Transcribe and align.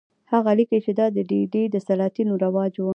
هغه 0.31 0.51
لیکي 0.57 0.79
چې 0.85 0.91
دا 0.99 1.07
د 1.15 1.17
ډیلي 1.29 1.63
د 1.69 1.75
سلاطینو 1.87 2.33
رواج 2.45 2.73
و. 2.79 2.85